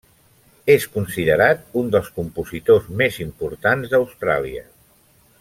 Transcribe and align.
És 0.75 0.85
considerat 0.95 1.61
un 1.81 1.91
dels 1.97 2.09
compositors 2.15 2.89
més 3.03 3.21
importants 3.27 3.93
d'Austràlia. 3.93 4.67